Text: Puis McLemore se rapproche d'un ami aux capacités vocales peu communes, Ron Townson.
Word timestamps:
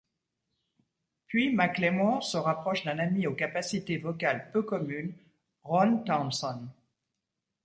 Puis 1.27 1.53
McLemore 1.53 2.23
se 2.23 2.35
rapproche 2.35 2.83
d'un 2.85 2.97
ami 2.97 3.27
aux 3.27 3.35
capacités 3.35 3.97
vocales 3.99 4.49
peu 4.51 4.63
communes, 4.63 5.13
Ron 5.63 5.97
Townson. 5.99 6.67